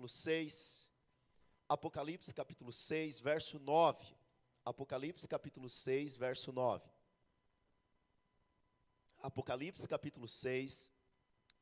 [0.00, 0.90] capítulo 6.
[1.68, 4.16] Apocalipse capítulo 6, verso 9.
[4.64, 6.88] Apocalipse capítulo 6, verso 9.
[9.18, 10.90] Apocalipse capítulo 6,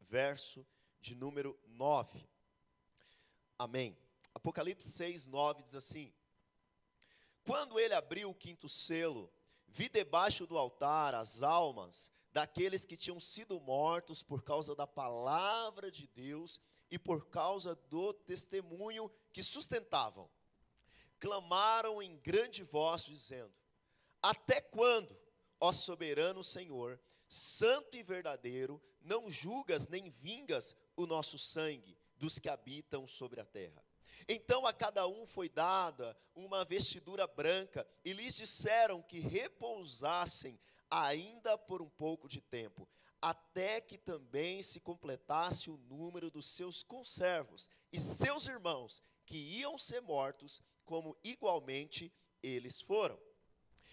[0.01, 0.64] verso
[1.01, 2.29] de número 9.
[3.59, 3.98] Amém.
[4.33, 6.13] Apocalipse 6, 9 diz assim:
[7.45, 9.33] Quando ele abriu o quinto selo,
[9.67, 15.91] vi debaixo do altar as almas daqueles que tinham sido mortos por causa da palavra
[15.91, 20.29] de Deus e por causa do testemunho que sustentavam.
[21.19, 23.52] Clamaram em grande voz, dizendo:
[24.23, 25.16] Até quando,
[25.60, 32.48] ó soberano Senhor, santo e verdadeiro, não julgas nem vingas o nosso sangue dos que
[32.48, 33.84] habitam sobre a terra?
[34.29, 40.59] Então a cada um foi dada uma vestidura branca, e lhes disseram que repousassem
[40.91, 42.88] ainda por um pouco de tempo,
[43.20, 49.76] até que também se completasse o número dos seus conservos e seus irmãos, que iam
[49.76, 52.12] ser mortos, como igualmente
[52.43, 53.18] eles foram.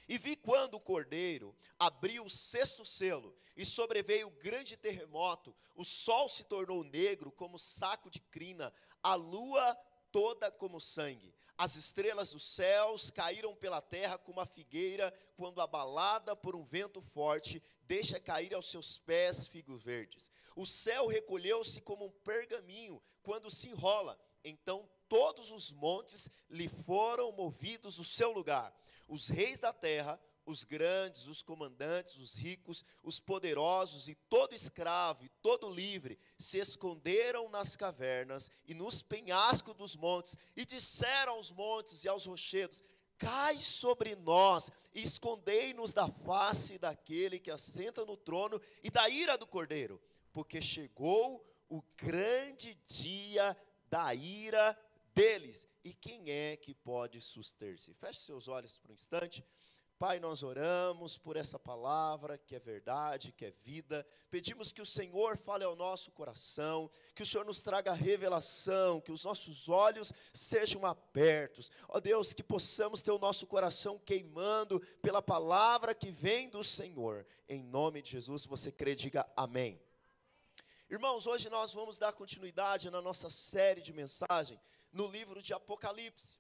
[0.08, 6.30] E vi quando o cordeiro abriu o sexto selo e sobreveio grande terremoto, o sol
[6.30, 9.76] se tornou negro como saco de crina, a lua
[10.12, 11.34] toda como sangue.
[11.58, 17.02] As estrelas dos céus caíram pela terra como a figueira, quando abalada por um vento
[17.02, 20.30] forte, deixa cair aos seus pés figos verdes.
[20.56, 24.20] O céu recolheu-se como um pergaminho, quando se enrola.
[24.44, 28.76] Então todos os montes lhe foram movidos do seu lugar.
[29.08, 35.26] Os reis da terra os grandes, os comandantes, os ricos, os poderosos e todo escravo
[35.26, 41.52] e todo livre se esconderam nas cavernas e nos penhascos dos montes e disseram aos
[41.52, 42.84] montes e aos rochedos:
[43.18, 49.38] Cai sobre nós e escondei-nos da face daquele que assenta no trono e da ira
[49.38, 50.02] do cordeiro,
[50.32, 53.58] porque chegou o grande dia
[53.90, 54.78] da ira
[55.14, 55.68] deles.
[55.84, 57.94] E quem é que pode suster-se?
[57.94, 59.44] Feche seus olhos por um instante.
[59.98, 64.06] Pai, nós oramos por essa palavra que é verdade, que é vida.
[64.30, 69.14] Pedimos que o Senhor fale ao nosso coração, que o Senhor nos traga revelação, que
[69.14, 71.72] os nossos olhos sejam abertos.
[71.88, 77.26] Ó Deus, que possamos ter o nosso coração queimando pela palavra que vem do Senhor.
[77.48, 79.82] Em nome de Jesus, você crê, diga amém.
[80.90, 84.60] Irmãos, hoje nós vamos dar continuidade na nossa série de mensagem
[84.92, 86.38] no livro de Apocalipse.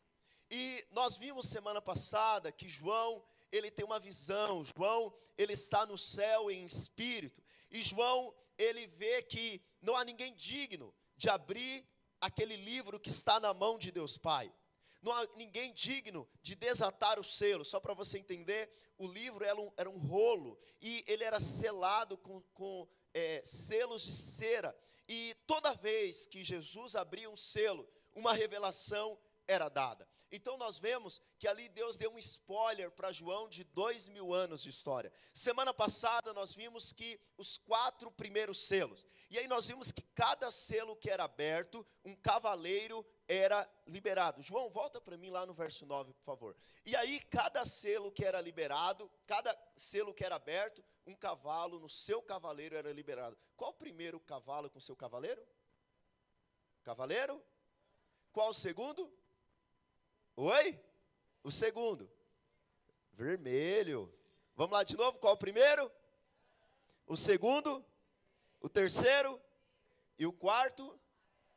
[0.51, 3.23] E nós vimos semana passada que João
[3.55, 4.63] ele tem uma visão.
[4.75, 7.41] João, ele está no céu em espírito.
[7.71, 11.87] E João, ele vê que não há ninguém digno de abrir
[12.19, 14.53] aquele livro que está na mão de Deus Pai.
[15.01, 17.63] Não há ninguém digno de desatar o selo.
[17.63, 22.17] Só para você entender, o livro era um, era um, rolo e ele era selado
[22.17, 24.75] com, com é, selos de cera.
[25.07, 29.17] E toda vez que Jesus abria um selo, uma revelação
[29.47, 30.07] era dada.
[30.31, 34.61] Então nós vemos que ali Deus deu um spoiler para João de dois mil anos
[34.61, 35.11] de história.
[35.33, 39.05] Semana passada nós vimos que os quatro primeiros selos.
[39.29, 44.41] E aí nós vimos que cada selo que era aberto, um cavaleiro era liberado.
[44.41, 46.57] João, volta para mim lá no verso 9, por favor.
[46.85, 51.89] E aí cada selo que era liberado, cada selo que era aberto, um cavalo no
[51.89, 53.37] seu cavaleiro era liberado.
[53.55, 55.41] Qual o primeiro cavalo com seu cavaleiro?
[56.83, 57.41] Cavaleiro?
[58.31, 59.11] Qual o segundo?
[60.37, 60.77] Oi?
[61.43, 62.11] O segundo?
[63.13, 64.13] Vermelho.
[64.55, 65.89] Vamos lá de novo, qual o primeiro?
[67.07, 67.85] O segundo?
[68.59, 69.41] O terceiro?
[70.19, 70.99] E o quarto?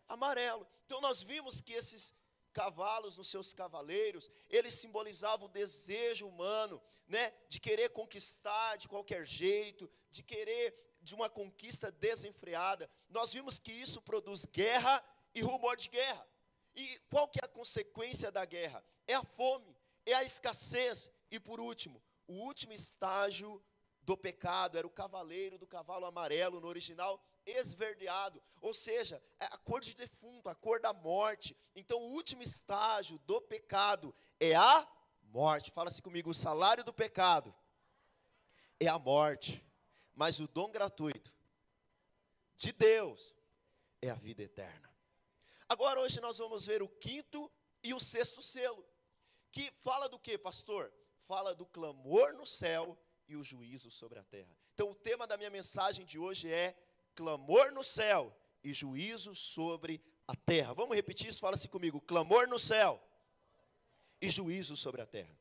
[0.06, 0.66] Amarelo.
[0.86, 2.14] Então nós vimos que esses
[2.52, 9.24] cavalos nos seus cavaleiros, eles simbolizavam o desejo humano, né, de querer conquistar de qualquer
[9.24, 12.90] jeito, de querer de uma conquista desenfreada.
[13.08, 16.26] Nós vimos que isso produz guerra e rumor de guerra.
[16.78, 18.84] E qual que é a consequência da guerra?
[19.04, 23.60] É a fome, é a escassez e por último, o último estágio
[24.02, 29.58] do pecado era o cavaleiro do cavalo amarelo no original esverdeado, ou seja, é a
[29.58, 31.56] cor de defunto, a cor da morte.
[31.74, 34.86] Então, o último estágio do pecado é a
[35.24, 35.72] morte.
[35.72, 37.52] Fala assim comigo: o salário do pecado
[38.78, 39.64] é a morte,
[40.14, 41.34] mas o dom gratuito
[42.56, 43.34] de Deus
[44.00, 44.87] é a vida eterna.
[45.68, 47.50] Agora, hoje nós vamos ver o quinto
[47.82, 48.84] e o sexto selo,
[49.50, 50.92] que fala do que, pastor?
[51.20, 52.98] Fala do clamor no céu
[53.28, 54.56] e o juízo sobre a terra.
[54.72, 56.74] Então, o tema da minha mensagem de hoje é
[57.14, 58.34] clamor no céu
[58.64, 60.72] e juízo sobre a terra.
[60.72, 61.40] Vamos repetir isso?
[61.40, 63.02] Fala assim comigo: clamor no céu
[64.20, 65.38] e juízo sobre a terra.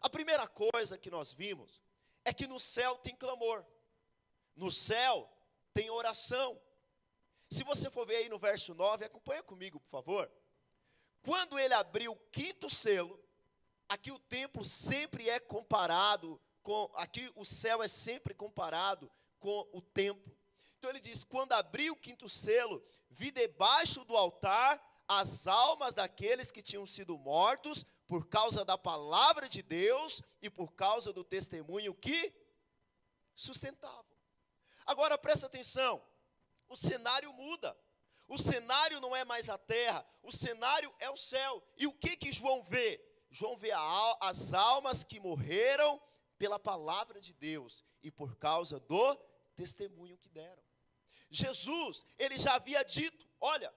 [0.00, 1.80] A primeira coisa que nós vimos
[2.24, 3.64] é que no céu tem clamor,
[4.56, 5.30] no céu
[5.72, 6.60] tem oração.
[7.48, 10.30] Se você for ver aí no verso 9, acompanha comigo, por favor.
[11.22, 13.22] Quando ele abriu o quinto selo,
[13.88, 19.80] aqui o templo sempre é comparado com, aqui o céu é sempre comparado com o
[19.80, 20.36] templo.
[20.78, 26.50] Então ele diz: quando abriu o quinto selo, vi debaixo do altar as almas daqueles
[26.50, 31.94] que tinham sido mortos por causa da palavra de Deus e por causa do testemunho
[31.94, 32.32] que
[33.34, 34.04] sustentavam.
[34.84, 36.02] Agora presta atenção,
[36.68, 37.76] o cenário muda.
[38.28, 41.62] O cenário não é mais a terra, o cenário é o céu.
[41.76, 43.00] E o que que João vê?
[43.30, 46.00] João vê a, as almas que morreram
[46.38, 49.14] pela palavra de Deus e por causa do
[49.54, 50.62] testemunho que deram.
[51.30, 53.72] Jesus, ele já havia dito: olha,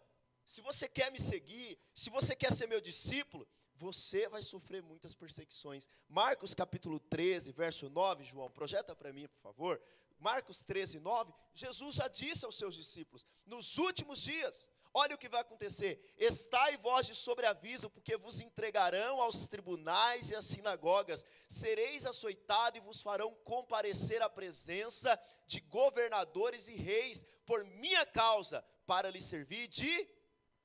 [0.45, 5.13] se você quer me seguir, se você quer ser meu discípulo, você vai sofrer muitas
[5.13, 5.87] perseguições.
[6.07, 9.81] Marcos capítulo 13, verso 9, João, projeta para mim, por favor.
[10.19, 15.29] Marcos 13, 9, Jesus já disse aos seus discípulos: nos últimos dias, olha o que
[15.29, 22.05] vai acontecer: estai vós de sobreaviso, porque vos entregarão aos tribunais e às sinagogas, sereis
[22.05, 29.09] açoitado e vos farão comparecer à presença de governadores e reis, por minha causa, para
[29.09, 30.07] lhes servir de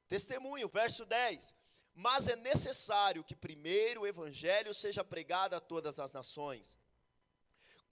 [0.09, 0.69] testemunho.
[0.69, 1.55] Verso 10.
[1.95, 6.77] Mas é necessário que primeiro o evangelho seja pregado a todas as nações.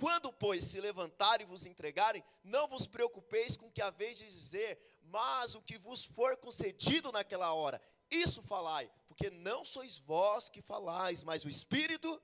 [0.03, 4.25] Quando, pois, se levantarem e vos entregarem, não vos preocupeis com o que haveis de
[4.25, 10.51] dizer, mas o que vos for concedido naquela hora, isso falai, porque não sois vós
[10.51, 12.21] que falais, mas o Espírito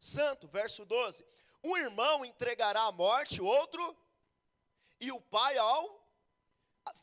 [0.00, 0.48] Santo.
[0.48, 1.24] Verso 12:
[1.62, 3.96] Um irmão entregará à morte outro,
[4.98, 6.04] e o pai ao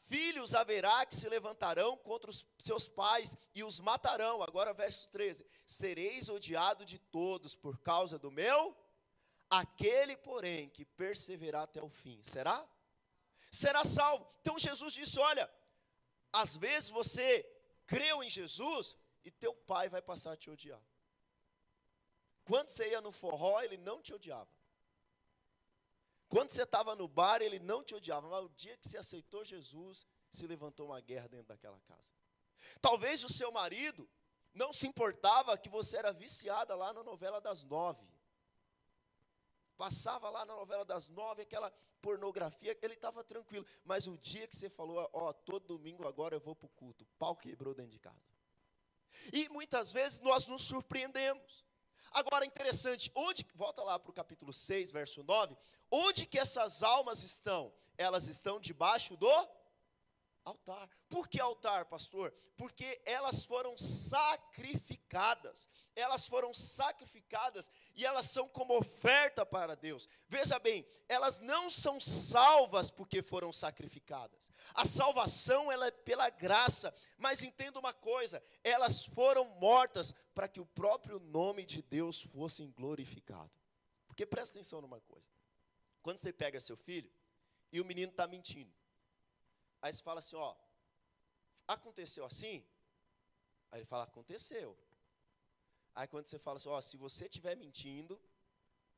[0.07, 4.43] filhos haverá que se levantarão contra os seus pais e os matarão.
[4.43, 8.75] Agora, verso 13: Sereis odiado de todos por causa do meu
[9.51, 12.65] Aquele, porém, que perseverar até o fim, será?
[13.51, 14.25] Será salvo.
[14.39, 15.51] Então Jesus disse: Olha,
[16.31, 17.43] às vezes você
[17.85, 18.95] creu em Jesus
[19.25, 20.81] e teu pai vai passar a te odiar.
[22.45, 24.49] Quando você ia no forró, ele não te odiava.
[26.29, 28.29] Quando você estava no bar, ele não te odiava.
[28.29, 32.09] Mas o dia que você aceitou Jesus, se levantou uma guerra dentro daquela casa.
[32.79, 34.09] Talvez o seu marido
[34.53, 38.10] não se importava que você era viciada lá na novela das nove.
[39.81, 41.73] Passava lá na novela das nove, aquela
[42.03, 43.65] pornografia, ele estava tranquilo.
[43.83, 47.03] Mas o dia que você falou, ó, todo domingo agora eu vou para o culto,
[47.03, 48.21] o pau quebrou dentro de casa.
[49.33, 51.65] E muitas vezes nós nos surpreendemos.
[52.11, 55.57] Agora, interessante, onde, volta lá para o capítulo 6, verso 9,
[55.89, 57.73] onde que essas almas estão?
[57.97, 59.49] Elas estão debaixo do
[60.43, 60.89] Altar.
[61.07, 62.33] Por que altar, pastor?
[62.57, 65.67] Porque elas foram sacrificadas.
[65.95, 70.07] Elas foram sacrificadas e elas são como oferta para Deus.
[70.27, 74.49] Veja bem, elas não são salvas porque foram sacrificadas.
[74.73, 80.59] A salvação ela é pela graça, mas entenda uma coisa, elas foram mortas para que
[80.59, 83.51] o próprio nome de Deus fosse glorificado.
[84.07, 85.29] Porque presta atenção numa coisa.
[86.01, 87.11] Quando você pega seu filho
[87.71, 88.73] e o menino está mentindo,
[89.81, 90.55] Aí você fala assim, ó,
[91.67, 92.65] aconteceu assim?
[93.71, 94.77] Aí ele fala, aconteceu.
[95.95, 98.21] Aí quando você fala assim, ó, se você estiver mentindo,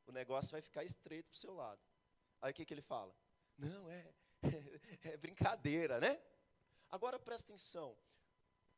[0.05, 1.81] o negócio vai ficar estreito para o seu lado.
[2.41, 3.15] Aí o que, que ele fala?
[3.57, 4.13] Não, é,
[4.43, 6.21] é, é brincadeira, né?
[6.89, 7.97] Agora presta atenção.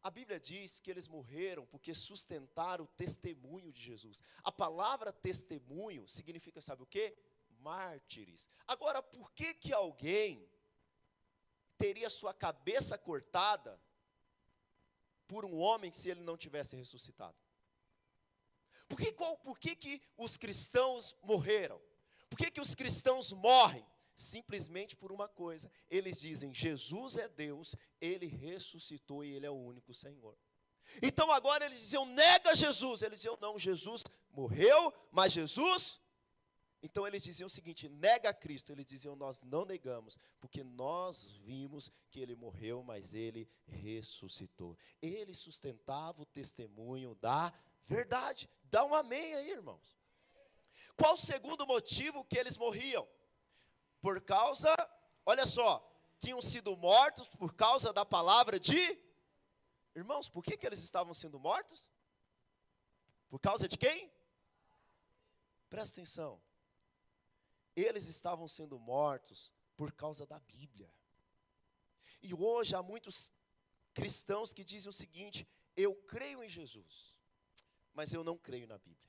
[0.03, 4.21] A Bíblia diz que eles morreram porque sustentaram o testemunho de Jesus.
[4.43, 7.17] A palavra testemunho significa, sabe o quê?
[7.57, 8.47] Mártires.
[8.67, 10.47] Agora, por que que alguém
[11.77, 13.79] teria sua cabeça cortada
[15.27, 17.35] por um homem se ele não tivesse ressuscitado?
[18.87, 21.81] Por que, qual, por que, que os cristãos morreram?
[22.29, 23.85] Por que, que os cristãos morrem?
[24.15, 29.55] Simplesmente por uma coisa: eles dizem, Jesus é Deus, ele ressuscitou e ele é o
[29.55, 30.37] único Senhor.
[31.01, 33.01] Então agora eles diziam, nega Jesus.
[33.01, 35.99] Eles diziam, não, Jesus morreu, mas Jesus
[36.85, 38.71] então eles diziam o seguinte: nega Cristo.
[38.71, 44.77] Eles diziam: nós não negamos, porque nós vimos que ele morreu, mas ele ressuscitou.
[45.01, 47.51] Ele sustentava o testemunho da
[47.85, 48.47] verdade.
[48.65, 49.97] Dá um amém aí, irmãos.
[50.95, 53.07] Qual o segundo motivo que eles morriam?
[53.99, 54.71] Por causa,
[55.25, 55.83] olha só,
[56.19, 59.03] tinham sido mortos por causa da palavra de.
[59.95, 61.89] Irmãos, por que, que eles estavam sendo mortos?
[63.27, 64.13] Por causa de quem?
[65.67, 66.39] Presta atenção
[67.75, 70.91] eles estavam sendo mortos por causa da Bíblia.
[72.21, 73.31] E hoje há muitos
[73.93, 77.15] cristãos que dizem o seguinte: eu creio em Jesus,
[77.93, 79.05] mas eu não creio na Bíblia.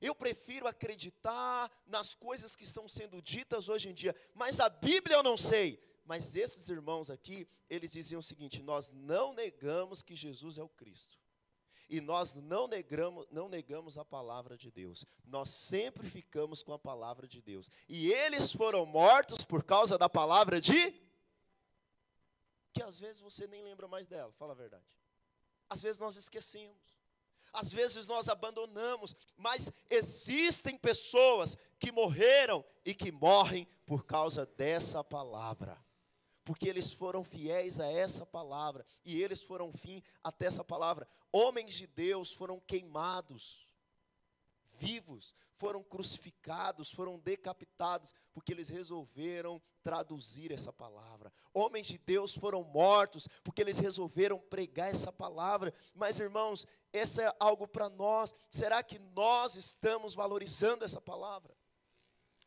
[0.00, 5.16] Eu prefiro acreditar nas coisas que estão sendo ditas hoje em dia, mas a Bíblia
[5.16, 5.80] eu não sei.
[6.04, 10.68] Mas esses irmãos aqui, eles diziam o seguinte: nós não negamos que Jesus é o
[10.68, 11.21] Cristo.
[11.92, 15.04] E nós não negamos, não negamos a palavra de Deus.
[15.26, 17.70] Nós sempre ficamos com a palavra de Deus.
[17.86, 20.98] E eles foram mortos por causa da palavra de
[22.72, 24.86] que às vezes você nem lembra mais dela, fala a verdade.
[25.68, 26.78] Às vezes nós esquecemos.
[27.52, 35.04] Às vezes nós abandonamos, mas existem pessoas que morreram e que morrem por causa dessa
[35.04, 35.78] palavra
[36.44, 41.06] porque eles foram fiéis a essa palavra, e eles foram fim até essa palavra.
[41.32, 43.70] Homens de Deus foram queimados,
[44.74, 51.32] vivos, foram crucificados, foram decapitados, porque eles resolveram traduzir essa palavra.
[51.54, 55.72] Homens de Deus foram mortos, porque eles resolveram pregar essa palavra.
[55.94, 58.34] Mas, irmãos, esse é algo para nós.
[58.50, 61.56] Será que nós estamos valorizando essa palavra?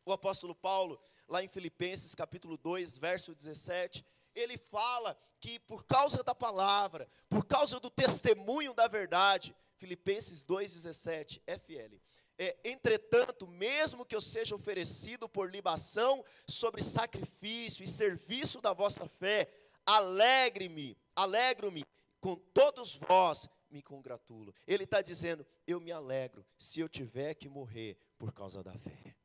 [0.04, 4.04] O apóstolo Paulo, lá em Filipenses capítulo 2, verso 17,
[4.34, 11.40] ele fala que por causa da palavra, por causa do testemunho da verdade, Filipenses 2,17,
[11.46, 11.96] FL.
[12.38, 19.08] É, entretanto, mesmo que eu seja oferecido por libação sobre sacrifício e serviço da vossa
[19.08, 19.48] fé,
[19.86, 21.84] alegre-me, alegro-me
[22.20, 24.54] com todos vós, me congratulo.
[24.66, 29.15] Ele está dizendo: eu me alegro se eu tiver que morrer por causa da fé.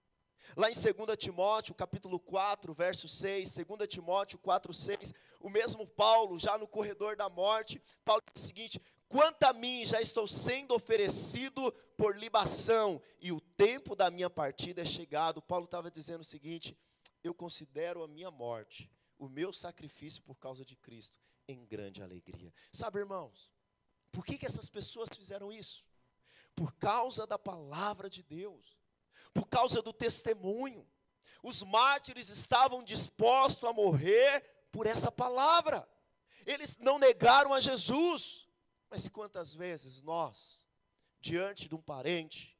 [0.55, 6.37] Lá em 2 Timóteo, capítulo 4, verso 6, 2 Timóteo 4, 6, o mesmo Paulo,
[6.37, 10.73] já no corredor da morte, Paulo diz o seguinte: Quanto a mim, já estou sendo
[10.73, 15.41] oferecido por libação, e o tempo da minha partida é chegado.
[15.41, 16.77] Paulo estava dizendo o seguinte:
[17.23, 22.53] Eu considero a minha morte, o meu sacrifício por causa de Cristo, em grande alegria.
[22.73, 23.53] Sabe, irmãos,
[24.11, 25.87] por que, que essas pessoas fizeram isso?
[26.53, 28.80] Por causa da palavra de Deus
[29.33, 30.87] por causa do testemunho.
[31.43, 35.87] Os mártires estavam dispostos a morrer por essa palavra.
[36.45, 38.47] Eles não negaram a Jesus.
[38.89, 40.65] Mas quantas vezes nós,
[41.19, 42.57] diante de um parente,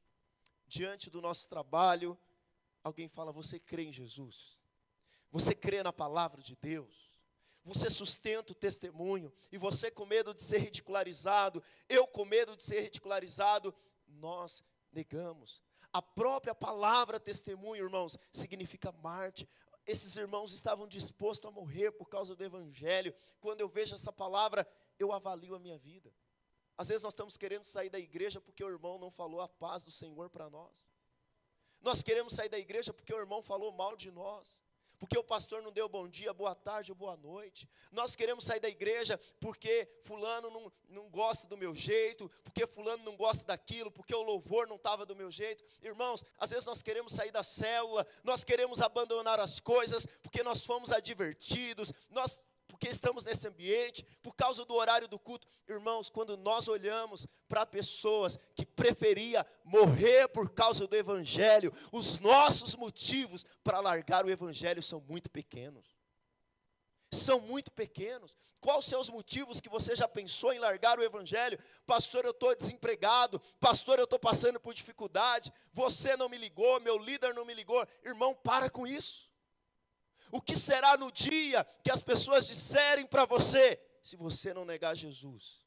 [0.66, 2.18] diante do nosso trabalho,
[2.82, 4.64] alguém fala: Você crê em Jesus?
[5.30, 7.12] Você crê na palavra de Deus?
[7.64, 12.64] Você sustenta o testemunho, e você com medo de ser ridicularizado, eu com medo de
[12.64, 13.72] ser ridicularizado,
[14.08, 15.62] nós negamos
[15.92, 19.48] a própria palavra testemunho, irmãos, significa Marte.
[19.86, 23.14] Esses irmãos estavam dispostos a morrer por causa do Evangelho.
[23.40, 24.66] Quando eu vejo essa palavra,
[24.98, 26.12] eu avalio a minha vida.
[26.76, 29.84] Às vezes nós estamos querendo sair da igreja porque o irmão não falou a paz
[29.84, 30.86] do Senhor para nós.
[31.80, 34.62] Nós queremos sair da igreja porque o irmão falou mal de nós
[35.02, 37.68] porque o pastor não deu bom dia, boa tarde ou boa noite.
[37.90, 43.02] Nós queremos sair da igreja porque fulano não, não gosta do meu jeito, porque fulano
[43.02, 45.64] não gosta daquilo, porque o louvor não estava do meu jeito.
[45.82, 50.64] Irmãos, às vezes nós queremos sair da célula, nós queremos abandonar as coisas, porque nós
[50.64, 52.40] fomos advertidos, nós
[52.82, 55.46] porque estamos nesse ambiente, por causa do horário do culto.
[55.68, 62.74] Irmãos, quando nós olhamos para pessoas que preferia morrer por causa do evangelho, os nossos
[62.74, 65.96] motivos para largar o evangelho são muito pequenos.
[67.12, 68.34] São muito pequenos.
[68.60, 71.60] Quais seus motivos que você já pensou em largar o evangelho?
[71.86, 73.40] Pastor, eu estou desempregado.
[73.60, 75.52] Pastor, eu estou passando por dificuldade.
[75.72, 77.86] Você não me ligou, meu líder não me ligou.
[78.04, 79.31] Irmão, para com isso.
[80.32, 84.96] O que será no dia que as pessoas disserem para você, se você não negar
[84.96, 85.62] Jesus?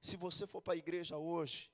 [0.00, 1.68] Se você for para a igreja hoje,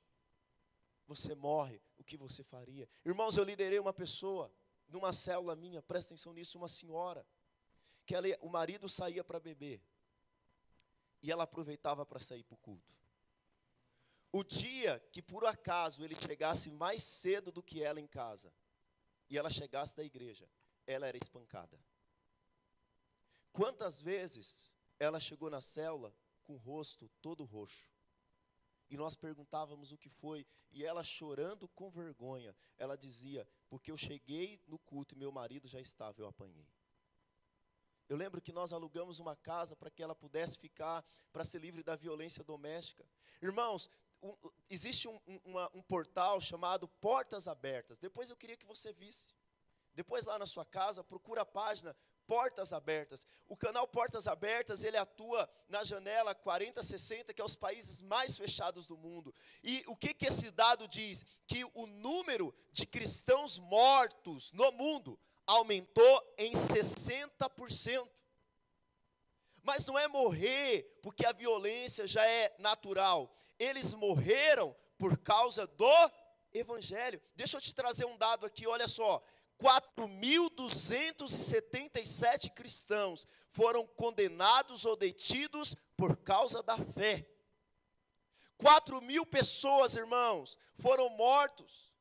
[1.06, 2.88] você morre, o que você faria?
[3.04, 4.50] Irmãos, eu liderei uma pessoa
[4.88, 7.26] numa célula minha, presta atenção nisso, uma senhora,
[8.06, 9.82] que ela, o marido saía para beber
[11.22, 12.96] e ela aproveitava para sair para o culto.
[14.32, 18.50] O dia que por acaso ele chegasse mais cedo do que ela em casa
[19.28, 20.48] e ela chegasse da igreja,
[20.86, 21.78] ela era espancada.
[23.52, 26.14] Quantas vezes ela chegou na célula
[26.44, 27.88] com o rosto todo roxo?
[28.88, 33.96] E nós perguntávamos o que foi, e ela chorando com vergonha, ela dizia: Porque eu
[33.96, 36.68] cheguei no culto e meu marido já estava, eu apanhei.
[38.08, 41.82] Eu lembro que nós alugamos uma casa para que ela pudesse ficar, para ser livre
[41.82, 43.04] da violência doméstica.
[43.42, 43.90] Irmãos,
[44.22, 44.34] um,
[44.70, 47.98] existe um, uma, um portal chamado Portas Abertas.
[47.98, 49.34] Depois eu queria que você visse.
[49.96, 53.26] Depois lá na sua casa, procura a página Portas Abertas.
[53.48, 58.86] O canal Portas Abertas, ele atua na janela 4060, que é os países mais fechados
[58.86, 59.34] do mundo.
[59.64, 61.24] E o que, que esse dado diz?
[61.46, 68.06] Que o número de cristãos mortos no mundo aumentou em 60%.
[69.62, 73.34] Mas não é morrer porque a violência já é natural.
[73.58, 76.10] Eles morreram por causa do
[76.52, 77.20] evangelho.
[77.34, 79.22] Deixa eu te trazer um dado aqui, olha só.
[79.58, 87.26] 4.277 cristãos foram condenados ou detidos por causa da fé.
[88.58, 91.94] 4 mil pessoas, irmãos, foram mortos.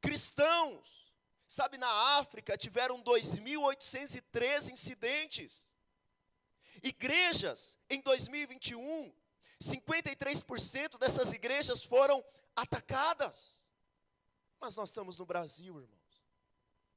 [0.00, 1.12] Cristãos,
[1.46, 5.70] sabe, na África tiveram 2.813 incidentes.
[6.82, 9.12] Igrejas, em 2021,
[9.60, 12.24] 53% dessas igrejas foram
[12.56, 13.62] atacadas.
[14.58, 15.99] Mas nós estamos no Brasil, irmãos.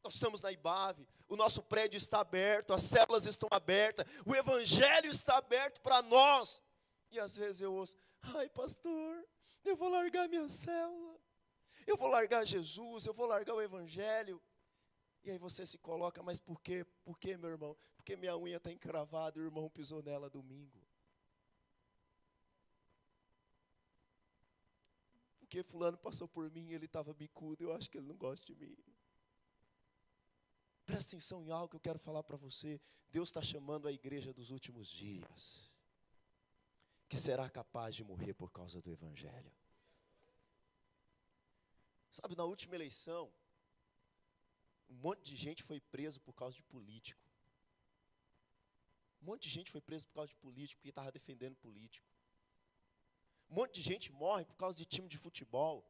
[0.03, 5.09] Nós estamos na IBAV, o nosso prédio está aberto, as células estão abertas, o evangelho
[5.09, 6.61] está aberto para nós.
[7.09, 9.25] E às vezes eu ouço: "Ai, pastor,
[9.63, 11.17] eu vou largar minha célula.
[11.87, 14.41] Eu vou largar Jesus, eu vou largar o evangelho".
[15.23, 16.85] E aí você se coloca, mas por quê?
[17.05, 17.77] Por quê, meu irmão?
[17.95, 20.85] Porque minha unha está encravada e o irmão pisou nela domingo.
[25.39, 28.45] Porque fulano passou por mim e ele estava bicudo, eu acho que ele não gosta
[28.45, 28.75] de mim.
[30.85, 32.79] Presta atenção em algo que eu quero falar para você.
[33.09, 35.71] Deus está chamando a igreja dos últimos dias,
[37.07, 39.51] que será capaz de morrer por causa do Evangelho.
[42.11, 43.31] Sabe, na última eleição,
[44.89, 47.21] um monte de gente foi preso por causa de político.
[49.21, 52.07] Um monte de gente foi preso por causa de político, porque estava defendendo político.
[53.49, 55.87] Um monte de gente morre por causa de time de futebol.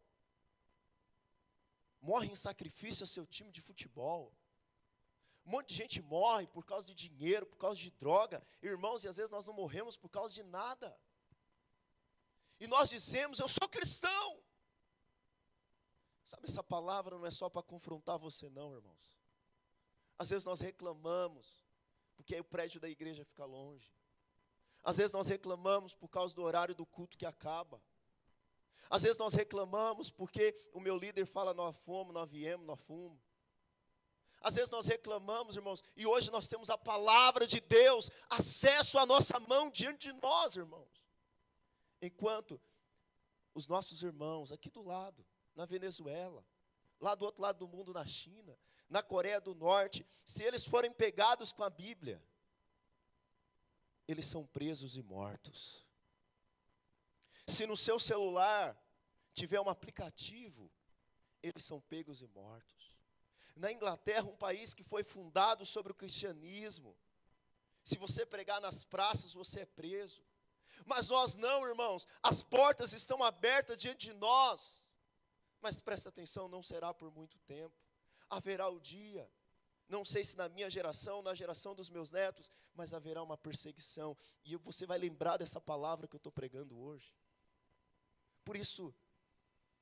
[2.01, 4.31] Morre em sacrifício a seu time de futebol.
[5.45, 8.41] Um monte de gente morre por causa de dinheiro, por causa de droga.
[8.61, 10.97] Irmãos, e às vezes nós não morremos por causa de nada.
[12.59, 14.41] E nós dizemos, eu sou cristão.
[16.23, 19.19] Sabe, essa palavra não é só para confrontar você, não, irmãos.
[20.17, 21.65] Às vezes nós reclamamos,
[22.15, 23.93] porque aí o prédio da igreja fica longe.
[24.81, 27.81] Às vezes nós reclamamos por causa do horário do culto que acaba.
[28.89, 33.19] Às vezes nós reclamamos porque o meu líder fala, nós fomos, nós viemos, nós fomos.
[34.43, 39.05] Às vezes nós reclamamos, irmãos, e hoje nós temos a palavra de Deus, acesso à
[39.05, 41.01] nossa mão diante de nós, irmãos.
[42.01, 42.59] Enquanto
[43.55, 46.45] os nossos irmãos aqui do lado, na Venezuela,
[46.99, 50.91] lá do outro lado do mundo, na China, na Coreia do Norte, se eles forem
[50.91, 52.21] pegados com a Bíblia,
[54.05, 55.87] eles são presos e mortos.
[57.47, 58.77] Se no seu celular
[59.33, 60.69] tiver um aplicativo,
[61.41, 62.92] eles são pegos e mortos
[63.55, 66.97] na Inglaterra, um país que foi fundado sobre o cristianismo.
[67.83, 70.23] Se você pregar nas praças, você é preso.
[70.85, 74.85] Mas nós não, irmãos, as portas estão abertas diante de nós.
[75.61, 77.75] Mas presta atenção, não será por muito tempo.
[78.29, 79.29] Haverá o dia,
[79.87, 84.17] não sei se na minha geração, na geração dos meus netos, mas haverá uma perseguição.
[84.43, 87.13] E você vai lembrar dessa palavra que eu estou pregando hoje.
[88.43, 88.93] Por isso,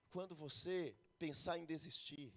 [0.09, 2.33] quando você pensar em desistir,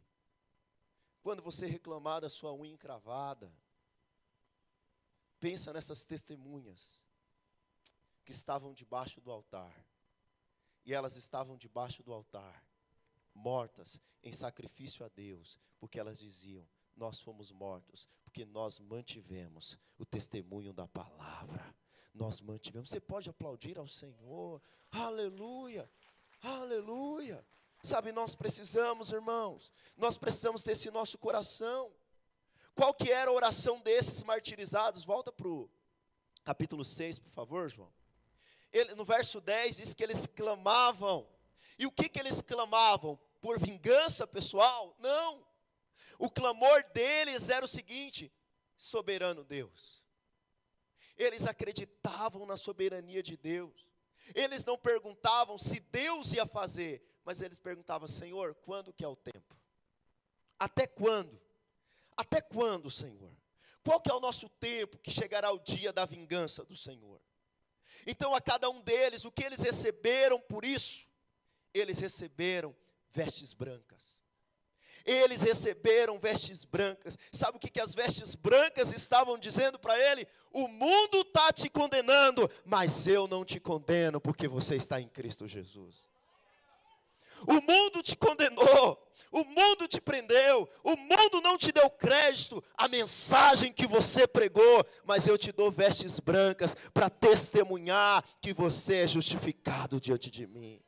[1.25, 3.51] quando você reclamar da sua unha encravada,
[5.41, 7.03] pensa nessas testemunhas
[8.27, 9.75] que estavam debaixo do altar.
[10.85, 12.63] E elas estavam debaixo do altar,
[13.35, 20.05] mortas em sacrifício a Deus, porque elas diziam: Nós fomos mortos, porque nós mantivemos o
[20.05, 21.75] testemunho da palavra.
[22.13, 22.91] Nós mantivemos.
[22.91, 24.61] Você pode aplaudir ao Senhor.
[24.91, 25.91] Aleluia!
[26.43, 27.43] Aleluia!
[27.85, 31.93] Sabe, nós precisamos, irmãos, nós precisamos ter esse nosso coração.
[32.75, 35.05] Qual que era a oração desses martirizados?
[35.05, 35.71] Volta para o
[36.43, 37.93] capítulo 6, por favor, João.
[38.73, 41.29] Ele, no verso 10 diz que eles clamavam.
[41.79, 43.21] E o que, que eles clamavam?
[43.39, 44.97] Por vingança pessoal?
[44.99, 45.47] Não.
[46.19, 48.33] O clamor deles era o seguinte:
[48.79, 50.03] soberano Deus.
[51.19, 53.87] Eles acreditavam na soberania de Deus.
[54.35, 59.17] Eles não perguntavam se Deus ia fazer, mas eles perguntavam: Senhor, quando que é o
[59.17, 59.57] tempo?
[60.59, 61.41] Até quando?
[62.17, 63.33] Até quando, Senhor?
[63.83, 67.21] Qual que é o nosso tempo que chegará o dia da vingança do Senhor?
[68.07, 71.07] Então, a cada um deles, o que eles receberam por isso?
[71.73, 72.75] Eles receberam
[73.13, 74.23] vestes brancas.
[75.05, 77.19] Eles receberam vestes brancas.
[77.31, 80.27] Sabe o que, que as vestes brancas estavam dizendo para ele?
[80.51, 85.47] O mundo está te condenando, mas eu não te condeno, porque você está em Cristo
[85.47, 86.09] Jesus.
[87.47, 92.87] O mundo te condenou, o mundo te prendeu, o mundo não te deu crédito à
[92.87, 99.07] mensagem que você pregou, mas eu te dou vestes brancas para testemunhar que você é
[99.07, 100.81] justificado diante de mim.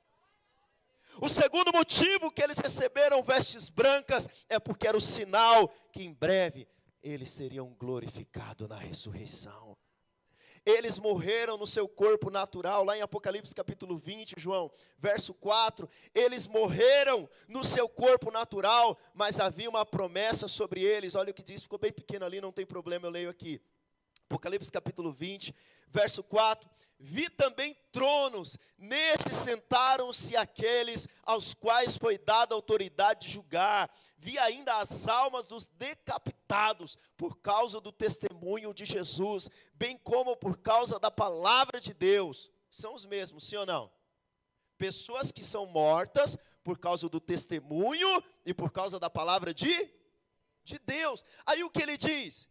[1.21, 6.13] O segundo motivo que eles receberam vestes brancas é porque era o sinal que em
[6.13, 6.69] breve
[7.03, 9.77] eles seriam glorificados na ressurreição.
[10.67, 16.49] Eles morreram no seu corpo natural, lá em Apocalipse capítulo 20, João, verso 4, eles
[16.49, 21.15] morreram no seu corpo natural, mas havia uma promessa sobre eles.
[21.15, 23.61] Olha o que diz, ficou bem pequeno ali, não tem problema, eu leio aqui.
[24.29, 25.55] Apocalipse capítulo 20,
[25.87, 26.69] verso 4.
[26.99, 33.91] Vi também tronos, nestes sentaram-se aqueles aos quais foi dada autoridade de julgar.
[34.17, 40.57] Vi ainda as almas dos decapitados por causa do testemunho de Jesus, bem como por
[40.59, 42.51] causa da palavra de Deus.
[42.71, 43.93] São os mesmos, sim ou não?
[44.79, 49.91] Pessoas que são mortas por causa do testemunho e por causa da palavra de,
[50.65, 51.25] de Deus.
[51.45, 52.49] Aí o que ele diz?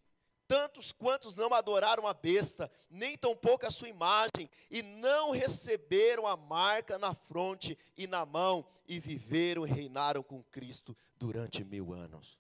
[0.48, 6.38] Tantos quantos não adoraram a besta, nem tampouco a sua imagem, e não receberam a
[6.38, 12.40] marca na fronte e na mão, e viveram e reinaram com Cristo durante mil anos.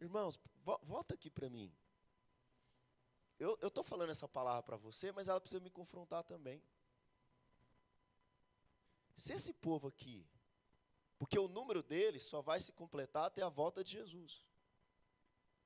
[0.00, 1.72] Irmãos, vo volta aqui para mim.
[3.38, 6.62] Eu estou falando essa palavra para você, mas ela precisa me confrontar também.
[9.16, 10.26] Se esse povo aqui,
[11.18, 14.42] porque o número deles só vai se completar até a volta de Jesus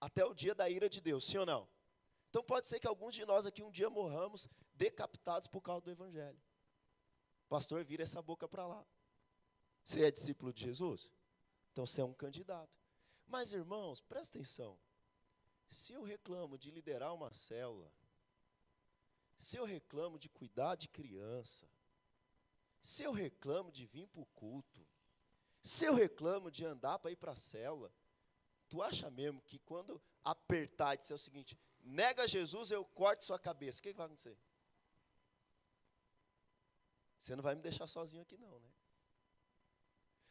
[0.00, 1.68] até o dia da ira de Deus, sim ou não?
[2.28, 5.90] Então pode ser que alguns de nós aqui um dia morramos decapitados por causa do
[5.90, 6.40] Evangelho.
[7.48, 8.86] Pastor, vira essa boca para lá.
[9.84, 11.10] Você é discípulo de Jesus?
[11.72, 12.70] Então você é um candidato.
[13.26, 14.78] Mas irmãos, presta atenção.
[15.68, 17.92] Se eu reclamo de liderar uma célula,
[19.36, 21.68] se eu reclamo de cuidar de criança,
[22.82, 24.86] se eu reclamo de vir para o culto,
[25.62, 27.92] se eu reclamo de andar para ir para a célula,
[28.70, 33.38] Tu acha mesmo que quando apertar e disser o seguinte, nega Jesus, eu corto sua
[33.38, 34.38] cabeça, o que, que vai acontecer?
[37.18, 38.70] Você não vai me deixar sozinho aqui não, né?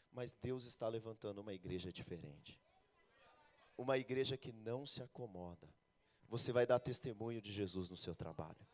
[0.09, 2.59] Mas Deus está levantando uma igreja diferente.
[3.77, 5.67] Uma igreja que não se acomoda.
[6.29, 8.65] Você vai dar testemunho de Jesus no seu trabalho.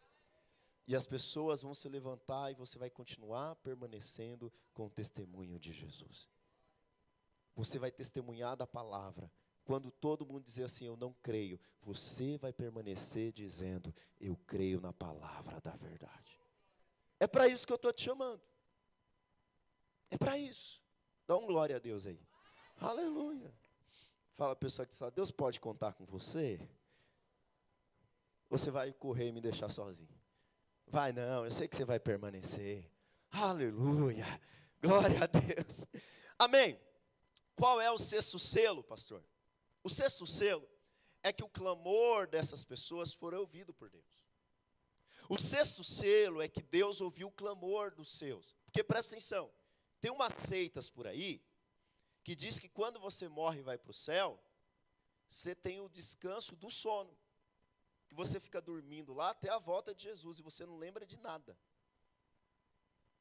[0.87, 5.73] E as pessoas vão se levantar e você vai continuar permanecendo com o testemunho de
[5.73, 6.29] Jesus.
[7.55, 9.31] Você vai testemunhar da palavra
[9.65, 14.93] quando todo mundo dizer assim, eu não creio, você vai permanecer dizendo, eu creio na
[14.93, 16.39] palavra da verdade.
[17.19, 18.41] É para isso que eu estou te chamando.
[20.11, 20.81] É para isso.
[21.27, 22.19] Dá um glória a Deus aí.
[22.77, 23.51] Aleluia.
[24.33, 26.59] Fala a pessoa que está, Deus pode contar com você?
[28.49, 30.13] Você vai correr e me deixar sozinho?
[30.85, 32.87] Vai não, eu sei que você vai permanecer.
[33.31, 34.39] Aleluia.
[34.79, 35.87] Glória a Deus.
[36.37, 36.79] Amém.
[37.55, 39.23] Qual é o sexto selo, pastor?
[39.85, 40.67] O sexto selo
[41.21, 44.25] é que o clamor dessas pessoas foi ouvido por Deus.
[45.29, 48.55] O sexto selo é que Deus ouviu o clamor dos seus.
[48.65, 49.53] Porque presta atenção,
[50.01, 51.39] tem umas seitas por aí
[52.23, 54.43] que diz que quando você morre e vai para o céu,
[55.29, 57.15] você tem o descanso do sono.
[58.07, 61.17] Que você fica dormindo lá até a volta de Jesus e você não lembra de
[61.17, 61.55] nada.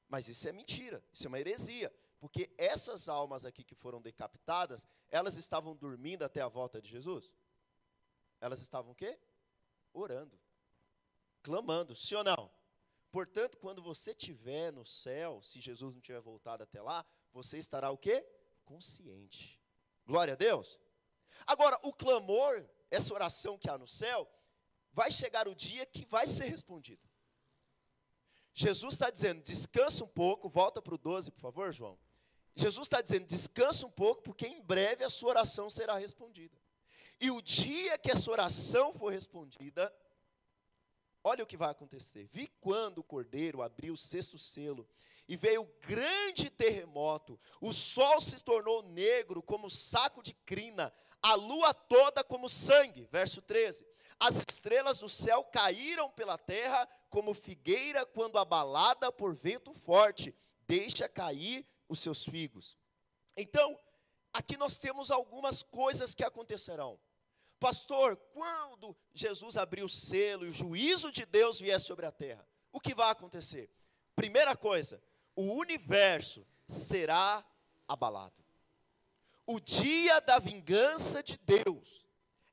[0.09, 1.95] Mas isso é mentira, isso é uma heresia.
[2.25, 7.31] Porque essas almas aqui que foram decapitadas, elas estavam dormindo até a volta de Jesus?
[8.41, 9.21] Elas estavam o quê?
[9.93, 10.41] Orando,
[11.43, 12.51] clamando, sim ou não?
[13.13, 17.91] Portanto, quando você estiver no céu, se Jesus não tiver voltado até lá, você estará
[17.91, 18.27] o quê?
[18.65, 19.61] Consciente.
[20.07, 20.81] Glória a Deus.
[21.47, 24.27] Agora, o clamor, essa oração que há no céu,
[24.93, 27.07] vai chegar o dia que vai ser respondida.
[28.55, 31.99] Jesus está dizendo, descansa um pouco, volta para o 12, por favor, João.
[32.55, 36.57] Jesus está dizendo: descansa um pouco, porque em breve a sua oração será respondida.
[37.21, 39.93] E o dia que essa oração for respondida,
[41.23, 42.29] olha o que vai acontecer.
[42.31, 44.89] Vi quando o cordeiro abriu o sexto selo,
[45.27, 51.73] e veio grande terremoto, o sol se tornou negro como saco de crina, a lua
[51.73, 53.09] toda como sangue.
[53.11, 53.87] Verso 13.
[54.21, 60.35] As estrelas do céu caíram pela terra como figueira quando abalada por vento forte,
[60.67, 62.77] deixa cair os seus figos.
[63.37, 63.79] Então,
[64.33, 66.99] aqui nós temos algumas coisas que acontecerão.
[67.59, 72.47] Pastor, quando Jesus abrir o selo e o juízo de Deus vier sobre a terra,
[72.73, 73.71] o que vai acontecer?
[74.15, 75.03] Primeira coisa,
[75.35, 77.45] o universo será
[77.89, 78.45] abalado.
[79.47, 82.07] O dia da vingança de Deus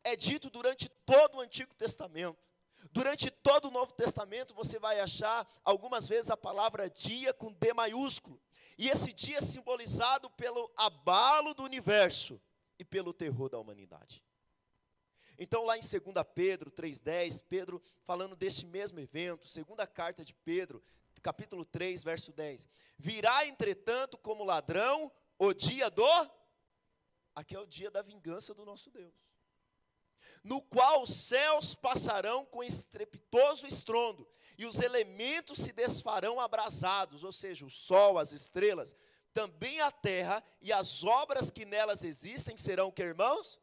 [0.03, 2.49] é dito durante todo o Antigo Testamento.
[2.91, 7.73] Durante todo o Novo Testamento você vai achar algumas vezes a palavra dia com D
[7.73, 8.41] maiúsculo.
[8.77, 12.41] E esse dia é simbolizado pelo abalo do universo
[12.79, 14.23] e pelo terror da humanidade.
[15.37, 16.01] Então, lá em 2
[16.35, 20.83] Pedro 3,10, Pedro falando desse mesmo evento, segunda carta de Pedro,
[21.21, 22.67] capítulo 3, verso 10.
[22.97, 26.05] Virá, entretanto, como ladrão, o dia do.
[27.33, 29.13] Aqui é o dia da vingança do nosso Deus.
[30.43, 34.27] no qual os céus passarão com estrepitoso estrondo,
[34.61, 38.95] e os elementos se desfarão abrasados, ou seja, o sol, as estrelas,
[39.33, 43.59] também a terra e as obras que nelas existem serão que, irmãos?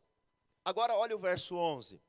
[0.65, 2.03] Agora olha o verso 11.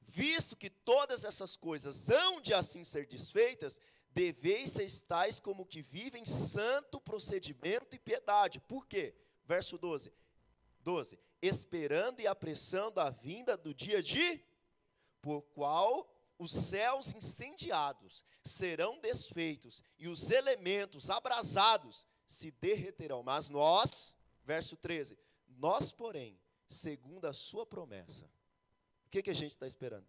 [0.00, 5.82] Visto que todas essas coisas hão de assim ser desfeitas, deveis ser tais como que
[5.82, 8.60] vivem santo procedimento e piedade.
[8.60, 9.14] Por quê?
[9.44, 10.10] Verso 12.
[10.80, 11.18] 12.
[11.42, 14.42] Esperando e apressando a vinda do dia de
[15.20, 23.22] por qual os céus incendiados serão desfeitos e os elementos abrasados se derreterão.
[23.22, 25.18] Mas nós, verso 13,
[25.48, 28.24] nós, porém, segundo a sua promessa,
[29.06, 30.06] o que, que a gente está esperando?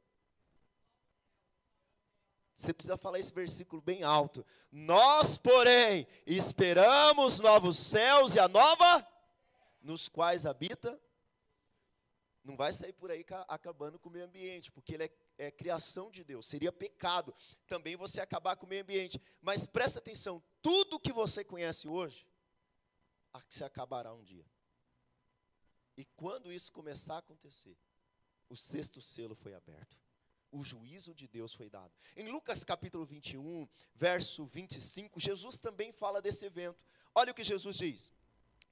[2.58, 4.44] Você precisa falar esse versículo bem alto.
[4.72, 9.08] Nós, porém, esperamos novos céus e a nova
[9.80, 11.00] nos quais habita.
[12.44, 16.10] Não vai sair por aí acabando com o meio ambiente, porque ele é, é criação
[16.10, 16.48] de Deus.
[16.48, 17.34] Seria pecado
[17.68, 19.22] também você acabar com o meio ambiente.
[19.42, 22.28] Mas presta atenção: tudo que você conhece hoje,
[23.50, 24.46] se acabará um dia.
[25.96, 27.78] E quando isso começar a acontecer,
[28.50, 29.98] o sexto selo foi aberto
[30.52, 31.92] o juízo de Deus foi dado.
[32.16, 36.84] Em Lucas capítulo 21, verso 25, Jesus também fala desse evento.
[37.14, 38.14] Olha o que Jesus diz.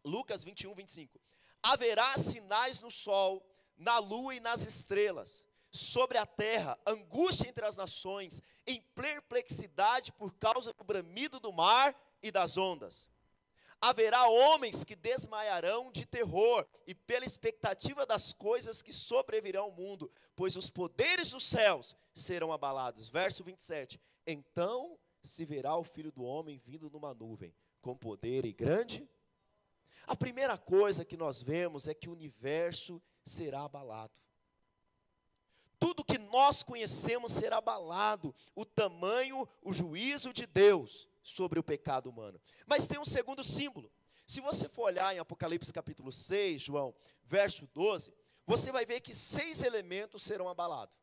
[0.03, 1.19] Lucas 21, 25.
[1.61, 3.45] Haverá sinais no sol,
[3.77, 10.33] na lua e nas estrelas, sobre a terra, angústia entre as nações, em perplexidade por
[10.33, 13.09] causa do bramido do mar e das ondas
[13.81, 20.11] haverá homens que desmaiarão de terror e pela expectativa das coisas que sobrevirão ao mundo,
[20.35, 23.09] pois os poderes dos céus serão abalados.
[23.09, 24.01] Verso 27.
[24.25, 29.07] Então se verá o filho do homem vindo numa nuvem, com poder e grande.
[30.07, 34.13] A primeira coisa que nós vemos é que o universo será abalado.
[35.79, 42.09] Tudo que nós conhecemos será abalado, o tamanho, o juízo de Deus sobre o pecado
[42.09, 42.39] humano.
[42.65, 43.91] Mas tem um segundo símbolo.
[44.27, 48.13] Se você for olhar em Apocalipse capítulo 6, João, verso 12,
[48.45, 50.97] você vai ver que seis elementos serão abalados: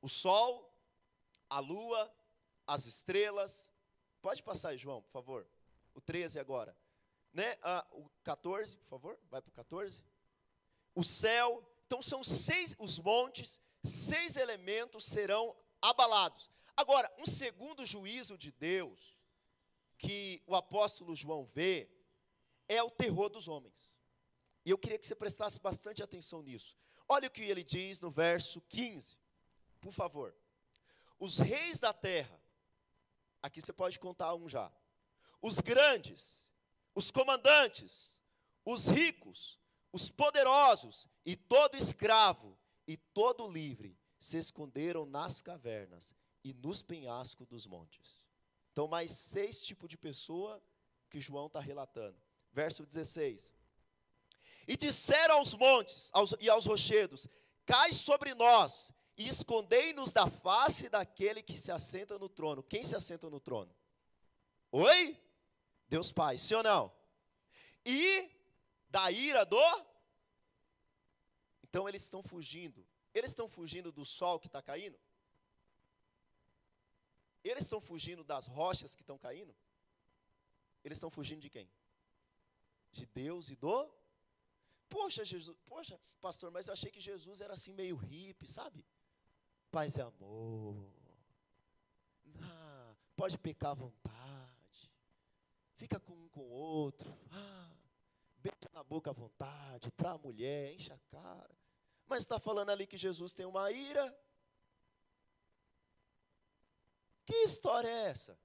[0.00, 0.70] o sol,
[1.48, 2.12] a lua,
[2.66, 3.70] as estrelas.
[4.20, 5.46] Pode passar João, por favor.
[5.94, 6.76] O 13 agora.
[7.32, 7.56] Né?
[7.62, 10.02] Ah, o 14, por favor, vai para o 14.
[10.94, 11.70] O céu.
[11.86, 16.50] Então são seis, os montes, seis elementos serão abalados.
[16.76, 19.18] Agora, um segundo juízo de Deus,
[19.98, 21.88] que o apóstolo João vê,
[22.68, 23.96] é o terror dos homens.
[24.64, 26.76] E eu queria que você prestasse bastante atenção nisso.
[27.08, 29.18] Olha o que ele diz no verso 15,
[29.80, 30.34] por favor.
[31.18, 32.40] Os reis da terra,
[33.42, 34.72] aqui você pode contar um já.
[35.40, 36.48] Os grandes,
[36.94, 38.18] os comandantes,
[38.64, 39.60] os ricos,
[39.94, 47.46] os poderosos e todo escravo e todo livre se esconderam nas cavernas e nos penhascos
[47.46, 48.26] dos montes.
[48.72, 50.60] Então, mais seis tipos de pessoa
[51.08, 52.20] que João está relatando.
[52.52, 53.52] Verso 16.
[54.66, 57.28] E disseram aos montes aos, e aos rochedos:
[57.64, 62.64] Cai sobre nós e escondei-nos da face daquele que se assenta no trono.
[62.64, 63.72] Quem se assenta no trono?
[64.72, 65.16] Oi?
[65.88, 66.92] Deus Pai, sim ou não?
[67.86, 68.33] E
[68.94, 69.60] da ira do.
[71.64, 72.86] Então eles estão fugindo.
[73.12, 74.96] Eles estão fugindo do sol que está caindo?
[77.42, 79.52] Eles estão fugindo das rochas que estão caindo?
[80.84, 81.68] Eles estão fugindo de quem?
[82.92, 83.92] De Deus e do?
[84.88, 88.86] Poxa, Jesus, poxa, pastor, mas eu achei que Jesus era assim meio hippie, sabe?
[89.72, 90.76] Paz e amor.
[92.40, 94.90] Ah, pode pecar à vontade.
[95.74, 97.12] Fica com um com o outro.
[97.32, 97.73] Ah,
[98.44, 101.56] beija na boca à vontade, para a mulher, enche a cara.
[102.06, 104.14] Mas está falando ali que Jesus tem uma ira.
[107.24, 108.38] Que história é essa?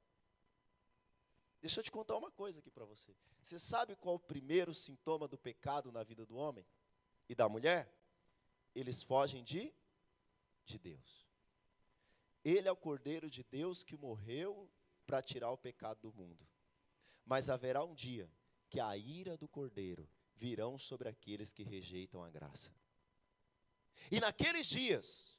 [1.61, 3.13] Deixa eu te contar uma coisa aqui para você.
[3.43, 6.65] Você sabe qual o primeiro sintoma do pecado na vida do homem
[7.27, 7.93] e da mulher?
[8.73, 9.73] Eles fogem de
[10.65, 11.27] de Deus.
[12.45, 14.71] Ele é o Cordeiro de Deus que morreu
[15.05, 16.47] para tirar o pecado do mundo.
[17.25, 18.31] Mas haverá um dia
[18.69, 22.71] que a ira do Cordeiro virão sobre aqueles que rejeitam a graça.
[24.11, 25.35] E naqueles dias,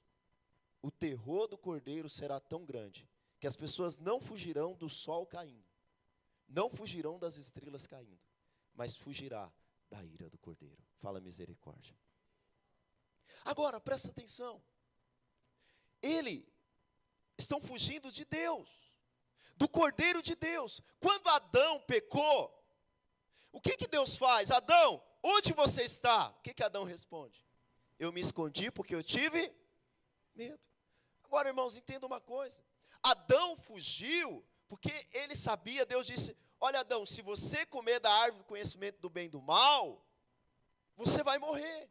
[0.82, 5.64] o terror do Cordeiro será tão grande que as pessoas não fugirão do sol caindo,
[6.46, 8.20] não fugirão das estrelas caindo,
[8.74, 9.50] mas fugirá
[9.88, 10.76] da ira do cordeiro.
[10.98, 11.96] Fala misericórdia.
[13.44, 14.62] Agora, presta atenção.
[16.02, 16.46] Ele
[17.38, 18.94] estão fugindo de Deus,
[19.56, 20.82] do cordeiro de Deus.
[21.00, 22.59] Quando Adão pecou,
[23.52, 24.50] o que que Deus faz?
[24.50, 26.28] Adão, onde você está?
[26.28, 27.44] O que que Adão responde?
[28.00, 29.52] eu me escondi porque eu tive
[30.34, 30.58] medo.
[31.22, 32.64] Agora, irmãos, entenda uma coisa.
[33.02, 38.46] Adão fugiu porque ele sabia, Deus disse: Olha, Adão, se você comer da árvore do
[38.46, 40.02] conhecimento do bem e do mal,
[40.96, 41.90] você vai morrer.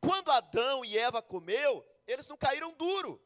[0.00, 3.20] Quando Adão e Eva comeu, eles não caíram duro.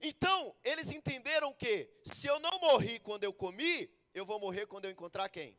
[0.00, 4.84] Então, eles entenderam que se eu não morri quando eu comi, eu vou morrer quando
[4.84, 5.58] eu encontrar quem?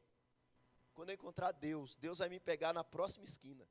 [0.93, 1.95] Quando eu encontrar Deus.
[1.97, 3.67] Deus vai me pegar na próxima esquina.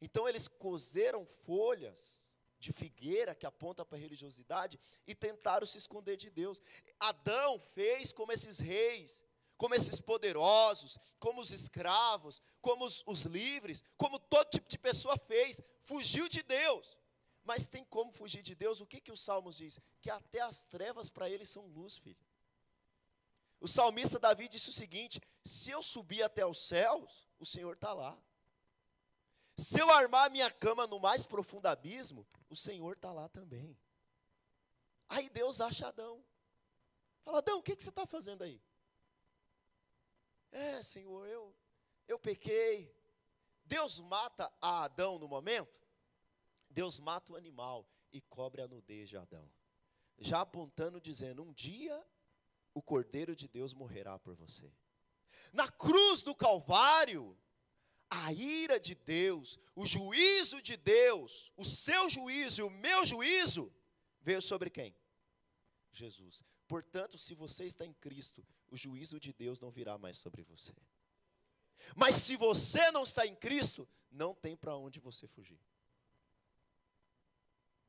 [0.00, 6.16] Então, eles cozeram folhas de figueira que aponta para a religiosidade e tentaram se esconder
[6.16, 6.62] de Deus.
[6.98, 9.24] Adão fez como esses reis,
[9.56, 15.16] como esses poderosos, como os escravos, como os, os livres, como todo tipo de pessoa
[15.16, 16.96] fez, fugiu de Deus.
[17.44, 18.80] Mas tem como fugir de Deus?
[18.80, 19.78] O que, que os salmos diz?
[20.00, 22.24] Que até as trevas para ele são luz, filho.
[23.64, 27.94] O salmista Davi disse o seguinte: se eu subir até os céus, o Senhor está
[27.94, 28.14] lá.
[29.56, 33.74] Se eu armar minha cama no mais profundo abismo, o Senhor está lá também.
[35.08, 36.22] Aí Deus acha Adão.
[37.22, 38.60] Fala, Adão, o que, que você está fazendo aí?
[40.52, 41.56] É, Senhor, eu,
[42.06, 42.94] eu pequei.
[43.64, 45.80] Deus mata a Adão no momento?
[46.68, 49.50] Deus mata o animal e cobre a nudez de Adão.
[50.18, 52.04] Já apontando, dizendo: um dia
[52.74, 54.70] o Cordeiro de Deus morrerá por você.
[55.52, 57.38] Na cruz do Calvário,
[58.10, 63.72] a ira de Deus, o juízo de Deus, o seu juízo e o meu juízo,
[64.20, 64.94] veio sobre quem?
[65.92, 66.42] Jesus.
[66.66, 70.74] Portanto, se você está em Cristo, o juízo de Deus não virá mais sobre você.
[71.94, 75.60] Mas se você não está em Cristo, não tem para onde você fugir.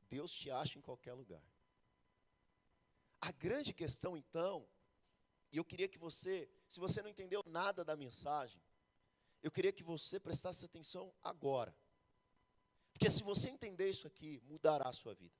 [0.09, 1.43] Deus te acha em qualquer lugar.
[3.21, 4.67] A grande questão, então,
[5.55, 8.61] e eu queria que você, se você não entendeu nada da mensagem,
[9.41, 11.73] eu queria que você prestasse atenção agora.
[12.91, 15.33] Porque se você entender isso aqui, mudará a sua vida.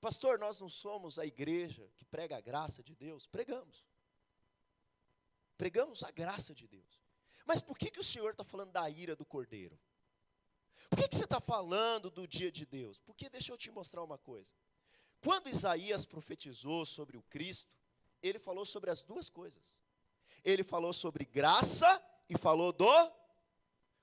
[0.00, 3.26] Pastor, nós não somos a igreja que prega a graça de Deus?
[3.26, 3.84] Pregamos.
[5.58, 7.02] Pregamos a graça de Deus.
[7.44, 9.78] Mas por que, que o Senhor está falando da ira do cordeiro?
[10.88, 12.98] Por que, que você está falando do dia de Deus?
[13.00, 14.54] Porque deixa eu te mostrar uma coisa.
[15.20, 17.77] Quando Isaías profetizou sobre o Cristo,
[18.22, 19.78] ele falou sobre as duas coisas.
[20.44, 22.88] Ele falou sobre graça e falou do.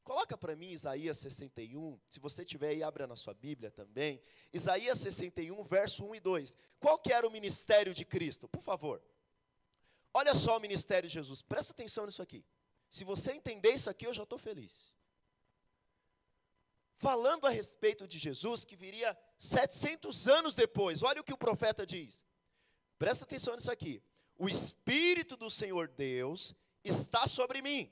[0.03, 4.21] Coloca para mim Isaías 61, se você tiver aí, abra na sua Bíblia também.
[4.53, 6.57] Isaías 61, verso 1 e 2.
[6.79, 8.47] Qual que era o ministério de Cristo?
[8.47, 9.01] Por favor.
[10.13, 12.45] Olha só o ministério de Jesus, presta atenção nisso aqui.
[12.89, 14.93] Se você entender isso aqui, eu já estou feliz
[16.97, 21.03] falando a respeito de Jesus que viria 700 anos depois.
[21.03, 22.25] Olha o que o profeta diz.
[22.97, 24.01] Presta atenção nisso aqui.
[24.37, 26.53] O Espírito do Senhor Deus
[26.83, 27.91] está sobre mim,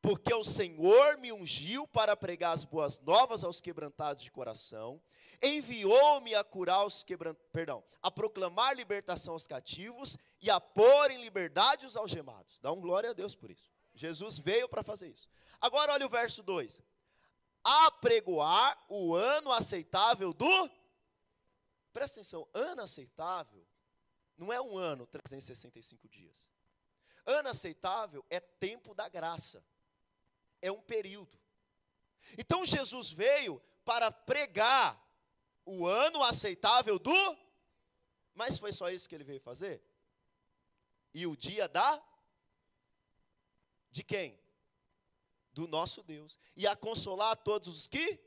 [0.00, 5.00] porque o Senhor me ungiu para pregar as boas novas aos quebrantados de coração,
[5.40, 11.22] enviou-me a curar os quebrantados, perdão, a proclamar libertação aos cativos e a pôr em
[11.22, 12.60] liberdade os algemados.
[12.60, 13.70] Dá um glória a Deus por isso.
[13.94, 15.28] Jesus veio para fazer isso.
[15.60, 16.82] Agora olha o verso 2
[17.64, 20.70] apregoar o ano aceitável do.
[21.92, 23.61] Presta atenção, ano aceitável
[24.42, 26.48] não é um ano, 365 dias.
[27.24, 29.64] Ano aceitável é tempo da graça,
[30.60, 31.38] é um período.
[32.36, 35.00] Então Jesus veio para pregar
[35.64, 37.38] o ano aceitável do.
[38.34, 39.82] Mas foi só isso que ele veio fazer?
[41.14, 42.02] E o dia da.
[43.90, 44.42] De quem?
[45.52, 48.18] do nosso Deus e a consolar a todos os que.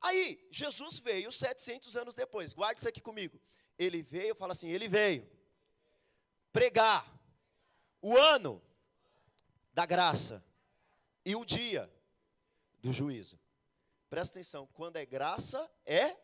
[0.00, 3.40] Aí, Jesus veio 700 anos depois, guarde isso aqui comigo.
[3.78, 5.28] Ele veio, fala assim: ele veio
[6.52, 7.06] pregar
[8.00, 8.62] o ano
[9.72, 10.44] da graça
[11.24, 11.90] e o dia
[12.80, 13.38] do juízo.
[14.08, 16.16] Presta atenção, quando é graça é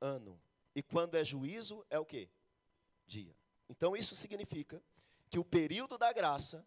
[0.00, 0.40] ano
[0.74, 2.28] e quando é juízo é o que?
[3.06, 3.36] Dia.
[3.68, 4.82] Então isso significa
[5.28, 6.66] que o período da graça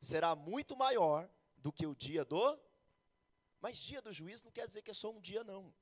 [0.00, 1.28] será muito maior
[1.58, 2.58] do que o dia do.
[3.60, 5.72] Mas dia do juízo não quer dizer que é só um dia, não.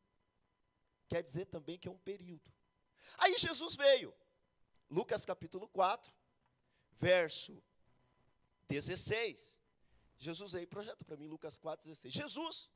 [1.08, 2.52] Quer dizer também que é um período.
[3.18, 4.14] Aí Jesus veio.
[4.90, 6.12] Lucas capítulo 4,
[6.92, 7.62] verso
[8.68, 9.60] 16.
[10.18, 12.12] Jesus veio, projeta para mim Lucas 4, 16.
[12.12, 12.70] Jesus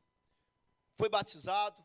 [0.94, 1.80] foi batizado,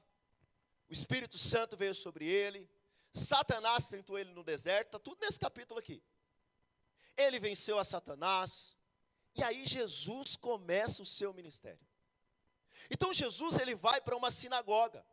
[0.89, 2.69] o Espírito Santo veio sobre ele,
[3.13, 6.03] Satanás tentou ele no deserto, está tudo nesse capítulo aqui.
[7.15, 8.75] Ele venceu a Satanás,
[9.35, 11.85] e aí Jesus começa o seu ministério.
[12.89, 15.05] Então Jesus ele vai para uma sinagoga.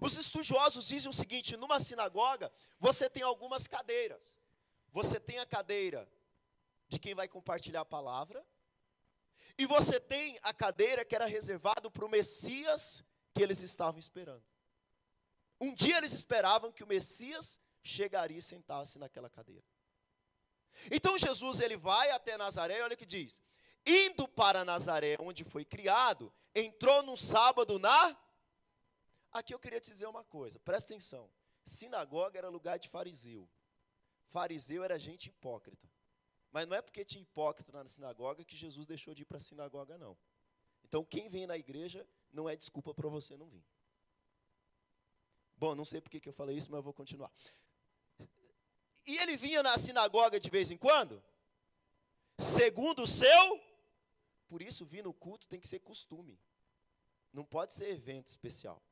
[0.00, 4.34] Os estudiosos dizem o seguinte: numa sinagoga você tem algumas cadeiras.
[4.92, 6.08] Você tem a cadeira
[6.88, 8.44] de quem vai compartilhar a palavra,
[9.58, 14.42] E você tem a cadeira que era reservada para o Messias que eles estavam esperando.
[15.60, 19.64] Um dia eles esperavam que o Messias chegaria e sentasse naquela cadeira.
[20.90, 23.42] Então Jesus ele vai até Nazaré, olha o que diz:
[23.84, 28.16] indo para Nazaré, onde foi criado, entrou no sábado na
[29.32, 31.30] Aqui eu queria te dizer uma coisa, presta atenção.
[31.64, 33.48] Sinagoga era lugar de fariseu.
[34.26, 35.88] Fariseu era gente hipócrita.
[36.52, 39.40] Mas não é porque tinha hipócrita na sinagoga que Jesus deixou de ir para a
[39.40, 40.16] sinagoga, não.
[40.84, 43.64] Então, quem vem na igreja não é desculpa para você não vir.
[45.56, 47.30] Bom, não sei porque que eu falei isso, mas eu vou continuar.
[49.06, 51.22] E ele vinha na sinagoga de vez em quando?
[52.38, 53.60] Segundo o seu.
[54.48, 56.38] Por isso, vir no culto tem que ser costume.
[57.32, 58.82] Não pode ser evento especial.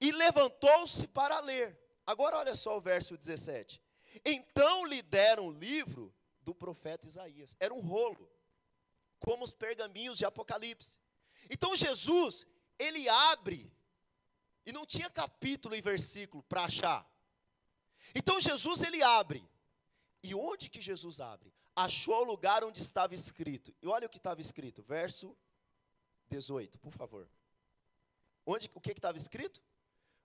[0.00, 1.78] E levantou-se para ler.
[2.06, 3.82] Agora olha só o verso 17.
[4.24, 7.56] Então lhe deram o livro do profeta Isaías.
[7.58, 8.30] Era um rolo,
[9.18, 10.98] como os pergaminhos de Apocalipse.
[11.50, 12.46] Então Jesus,
[12.78, 13.70] ele abre,
[14.64, 17.08] e não tinha capítulo e versículo para achar.
[18.14, 19.48] Então Jesus, ele abre.
[20.22, 21.52] E onde que Jesus abre?
[21.74, 23.74] Achou o lugar onde estava escrito.
[23.82, 25.36] E olha o que estava escrito, verso
[26.28, 27.28] 18, por favor.
[28.44, 29.62] Onde, o que estava escrito?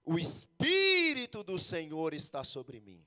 [0.04, 3.06] O Espírito do Senhor está sobre mim.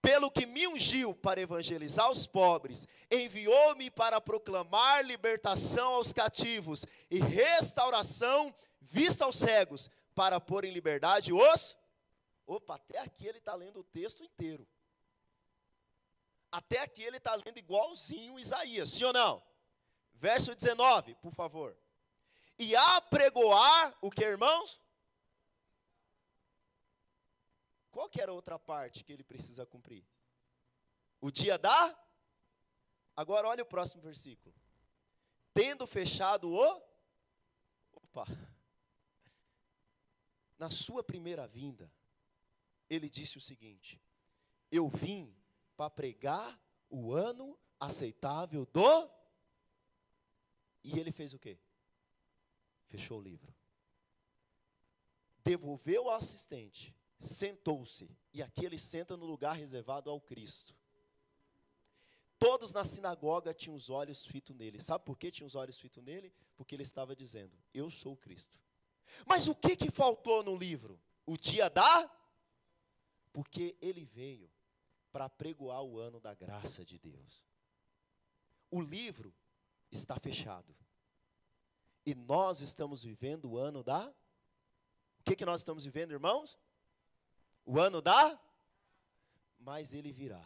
[0.00, 7.20] Pelo que me ungiu para evangelizar os pobres, enviou-me para proclamar libertação aos cativos e
[7.20, 11.76] restauração vista aos cegos, para pôr em liberdade os.
[12.46, 14.66] Opa, até aqui ele está lendo o texto inteiro.
[16.50, 19.42] Até aqui ele está lendo igualzinho Isaías, sim ou não?
[20.14, 21.74] Verso 19, por favor.
[22.58, 24.78] E apregoar o que, irmãos?
[27.92, 30.02] Qual que era a outra parte que ele precisa cumprir?
[31.20, 31.98] O dia da?
[33.14, 34.54] Agora olha o próximo versículo.
[35.52, 36.82] Tendo fechado o.
[37.92, 38.26] Opa!
[40.58, 41.92] Na sua primeira vinda,
[42.88, 44.00] ele disse o seguinte:
[44.70, 45.36] Eu vim
[45.76, 49.10] para pregar o ano aceitável do.
[50.82, 51.58] E ele fez o quê?
[52.86, 53.54] Fechou o livro.
[55.44, 60.74] Devolveu ao assistente sentou-se, e aqui ele senta no lugar reservado ao Cristo.
[62.38, 64.80] Todos na sinagoga tinham os olhos fitos nele.
[64.80, 66.32] Sabe por que tinham os olhos fitos nele?
[66.56, 68.58] Porque ele estava dizendo: Eu sou o Cristo.
[69.24, 71.00] Mas o que, que faltou no livro?
[71.24, 72.10] O dia da?
[73.32, 74.50] Porque ele veio
[75.12, 77.44] para pregoar o ano da graça de Deus.
[78.70, 79.32] O livro
[79.90, 80.74] está fechado.
[82.04, 84.08] E nós estamos vivendo o ano da.
[85.20, 86.58] O que, que nós estamos vivendo, irmãos?
[87.64, 88.40] O ano da?
[89.58, 90.44] Mas ele virá.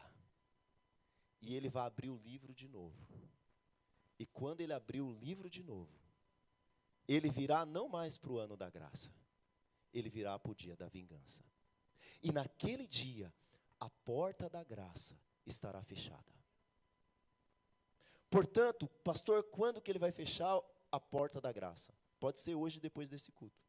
[1.40, 2.96] E ele vai abrir o livro de novo.
[4.18, 5.92] E quando ele abrir o livro de novo,
[7.06, 9.10] ele virá não mais para o ano da graça,
[9.92, 11.44] ele virá para o dia da vingança.
[12.22, 13.32] E naquele dia,
[13.78, 16.34] a porta da graça estará fechada.
[18.30, 20.60] Portanto, pastor, quando que ele vai fechar
[20.90, 21.94] a porta da graça?
[22.18, 23.62] Pode ser hoje, depois desse culto.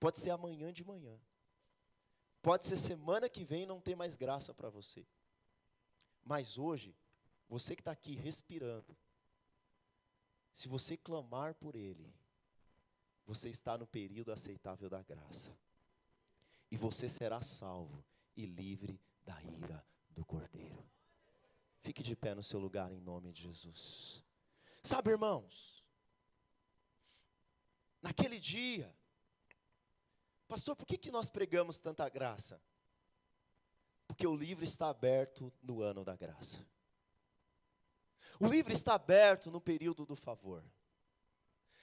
[0.00, 1.18] Pode ser amanhã de manhã.
[2.44, 5.06] Pode ser semana que vem não ter mais graça para você.
[6.22, 6.94] Mas hoje,
[7.48, 8.94] você que está aqui respirando,
[10.52, 12.14] se você clamar por Ele,
[13.24, 15.56] você está no período aceitável da graça.
[16.70, 18.04] E você será salvo
[18.36, 20.84] e livre da ira do Cordeiro.
[21.80, 24.22] Fique de pé no seu lugar em nome de Jesus.
[24.82, 25.82] Sabe, irmãos,
[28.02, 28.94] naquele dia,
[30.46, 32.60] Pastor, por que, que nós pregamos tanta graça?
[34.06, 36.64] Porque o livro está aberto no ano da graça.
[38.38, 40.62] O livro está aberto no período do favor.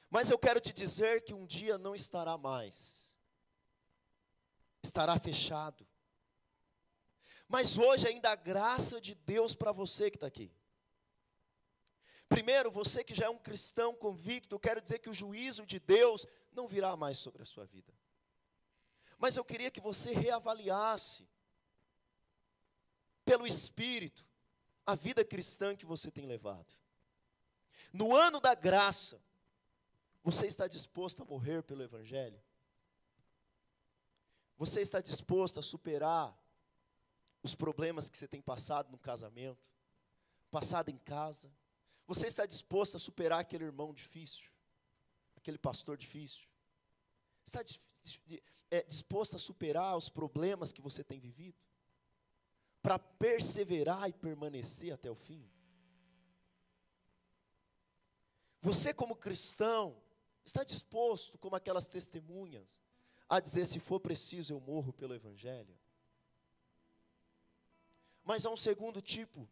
[0.09, 3.17] Mas eu quero te dizer que um dia não estará mais.
[4.83, 5.87] Estará fechado.
[7.47, 10.51] Mas hoje ainda há graça de Deus para você que está aqui.
[12.29, 15.79] Primeiro, você que já é um cristão convicto, eu quero dizer que o juízo de
[15.79, 17.93] Deus não virá mais sobre a sua vida.
[19.21, 21.29] Mas eu queria que você reavaliasse,
[23.23, 24.25] pelo Espírito,
[24.83, 26.73] a vida cristã que você tem levado.
[27.93, 29.21] No ano da graça,
[30.23, 32.41] você está disposto a morrer pelo Evangelho?
[34.57, 36.35] Você está disposto a superar
[37.43, 39.69] os problemas que você tem passado no casamento,
[40.49, 41.51] passado em casa?
[42.07, 44.49] Você está disposto a superar aquele irmão difícil,
[45.37, 46.41] aquele pastor difícil?
[47.45, 47.61] Está
[48.71, 51.59] é, disposto a superar os problemas que você tem vivido?
[52.81, 55.47] Para perseverar e permanecer até o fim?
[58.61, 60.01] Você, como cristão,
[60.45, 62.79] está disposto, como aquelas testemunhas,
[63.27, 65.77] a dizer: se for preciso, eu morro pelo Evangelho?
[68.23, 69.47] Mas há um segundo tipo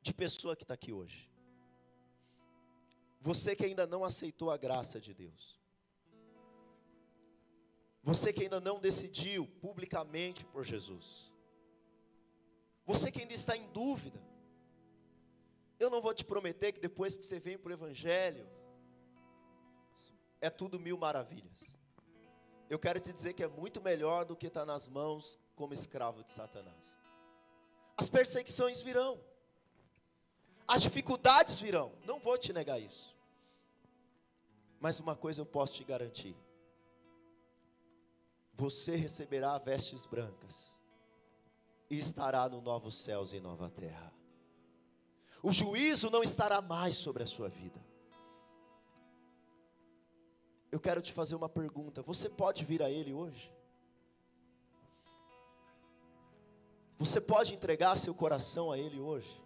[0.00, 1.28] de pessoa que está aqui hoje.
[3.20, 5.57] Você que ainda não aceitou a graça de Deus.
[8.02, 11.32] Você que ainda não decidiu publicamente por Jesus.
[12.86, 14.20] Você que ainda está em dúvida.
[15.78, 18.48] Eu não vou te prometer que depois que você vem para o Evangelho,
[20.40, 21.76] é tudo mil maravilhas.
[22.68, 26.22] Eu quero te dizer que é muito melhor do que estar nas mãos como escravo
[26.22, 26.98] de Satanás.
[27.96, 29.20] As perseguições virão,
[30.66, 33.16] as dificuldades virão, não vou te negar isso.
[34.78, 36.36] Mas uma coisa eu posso te garantir:
[38.58, 40.76] você receberá vestes brancas
[41.88, 44.12] e estará no novos céus e nova terra.
[45.40, 47.80] O juízo não estará mais sobre a sua vida.
[50.72, 53.54] Eu quero te fazer uma pergunta: você pode vir a Ele hoje?
[56.98, 59.40] Você pode entregar seu coração a Ele hoje?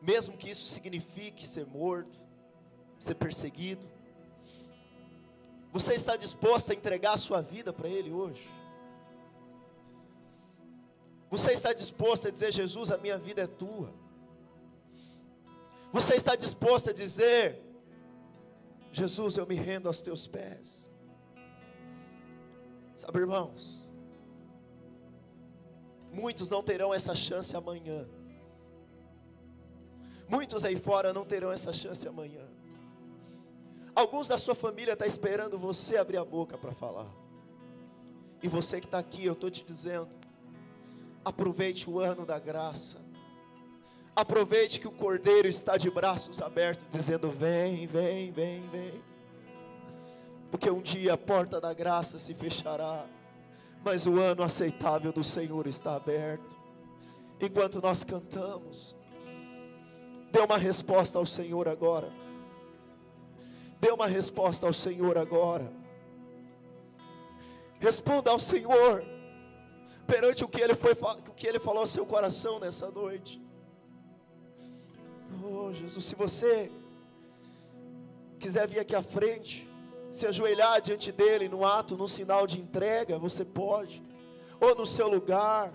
[0.00, 2.18] Mesmo que isso signifique ser morto,
[2.98, 3.97] ser perseguido.
[5.78, 8.50] Você está disposto a entregar a sua vida para Ele hoje?
[11.30, 13.94] Você está disposto a dizer: Jesus, a minha vida é tua?
[15.92, 17.62] Você está disposto a dizer:
[18.90, 20.90] Jesus, eu me rendo aos teus pés?
[22.96, 23.88] Sabe, irmãos,
[26.10, 28.04] muitos não terão essa chance amanhã.
[30.28, 32.57] Muitos aí fora não terão essa chance amanhã.
[33.98, 37.08] Alguns da sua família estão tá esperando você abrir a boca para falar.
[38.40, 40.08] E você que está aqui, eu estou te dizendo,
[41.24, 42.98] aproveite o ano da graça.
[44.14, 49.02] Aproveite que o Cordeiro está de braços abertos, dizendo: Vem, vem, vem, vem.
[50.48, 53.04] Porque um dia a porta da graça se fechará,
[53.84, 56.56] mas o ano aceitável do Senhor está aberto.
[57.40, 58.94] Enquanto nós cantamos,
[60.30, 62.27] dê uma resposta ao Senhor agora.
[63.80, 65.72] Dê uma resposta ao Senhor agora.
[67.78, 69.04] Responda ao Senhor
[70.06, 73.40] perante o que ele foi o que ele falou ao seu coração nessa noite.
[75.44, 76.72] Oh, Jesus, se você
[78.38, 79.68] quiser vir aqui à frente,
[80.10, 84.02] se ajoelhar diante dele no ato, no sinal de entrega, você pode,
[84.60, 85.72] ou no seu lugar,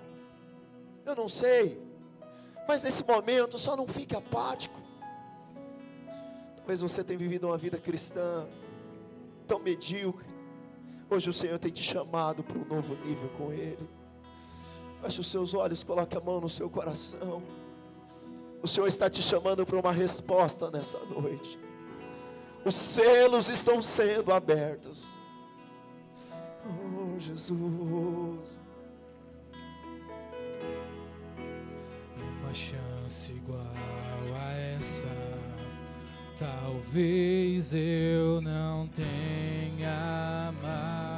[1.05, 1.81] eu não sei,
[2.67, 4.82] mas nesse momento só não fique apático.
[6.63, 8.47] Talvez você tenha vivido uma vida cristã
[9.45, 10.25] tão medíocre.
[11.09, 13.85] Hoje o Senhor tem te chamado para um novo nível com Ele.
[15.01, 17.43] Feche os seus olhos, coloque a mão no seu coração.
[18.61, 21.59] O Senhor está te chamando para uma resposta nessa noite.
[22.63, 25.03] Os selos estão sendo abertos.
[26.65, 28.57] Oh, Jesus.
[32.41, 33.59] Uma chance igual
[34.33, 35.22] a essa
[36.39, 41.12] Talvez eu não tenha mais.